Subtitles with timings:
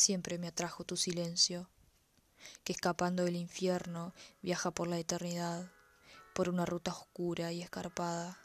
[0.00, 1.68] Siempre me atrajo tu silencio,
[2.64, 5.70] que escapando del infierno viaja por la eternidad,
[6.32, 8.38] por una ruta oscura y escarpada.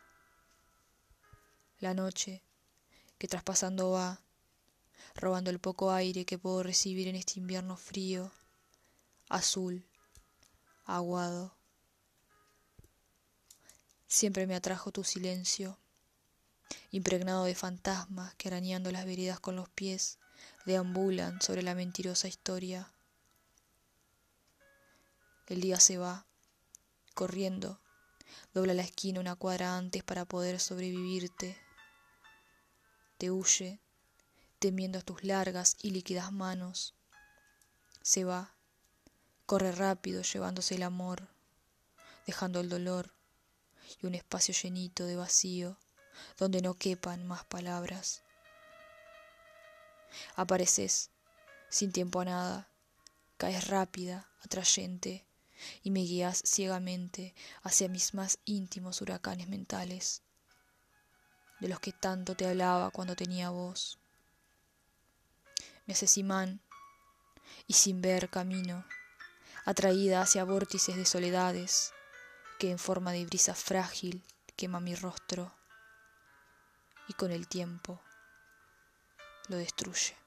[1.79, 2.43] La noche,
[3.17, 4.19] que traspasando va,
[5.15, 8.33] robando el poco aire que puedo recibir en este invierno frío,
[9.29, 9.87] azul,
[10.83, 11.55] aguado.
[14.07, 15.79] Siempre me atrajo tu silencio,
[16.91, 20.19] impregnado de fantasmas que arañando las veredas con los pies
[20.65, 22.91] deambulan sobre la mentirosa historia.
[25.47, 26.25] El día se va,
[27.13, 27.79] corriendo,
[28.53, 31.57] dobla la esquina una cuadra antes para poder sobrevivirte.
[33.17, 33.79] Te huye,
[34.59, 36.95] temiendo tus largas y líquidas manos.
[38.01, 38.55] Se va,
[39.45, 41.27] corre rápido llevándose el amor,
[42.25, 43.13] dejando el dolor
[44.01, 45.77] y un espacio llenito de vacío
[46.37, 48.24] donde no quepan más palabras.
[50.35, 51.09] Apareces,
[51.69, 52.69] sin tiempo a nada,
[53.37, 55.25] caes rápida, atrayente,
[55.83, 60.21] y me guías ciegamente hacia mis más íntimos huracanes mentales,
[61.59, 63.99] de los que tanto te hablaba cuando tenía voz.
[65.85, 66.61] Me haces imán,
[67.67, 68.85] y sin ver camino,
[69.65, 71.93] atraída hacia vórtices de soledades
[72.59, 74.23] que en forma de brisa frágil
[74.55, 75.53] quema mi rostro
[77.07, 78.01] y con el tiempo
[79.49, 80.24] lo destruye.